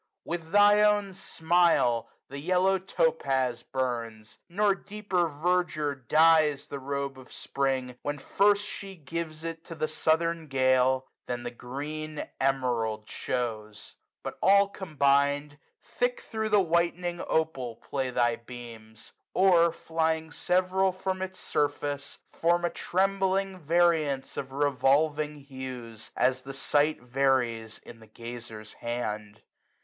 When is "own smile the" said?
0.81-2.39